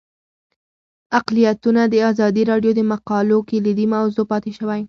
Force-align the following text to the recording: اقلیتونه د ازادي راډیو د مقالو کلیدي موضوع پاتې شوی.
اقلیتونه 1.19 1.81
د 1.93 1.95
ازادي 2.11 2.43
راډیو 2.51 2.71
د 2.75 2.81
مقالو 2.91 3.37
کلیدي 3.49 3.85
موضوع 3.95 4.25
پاتې 4.31 4.51
شوی. 4.57 4.79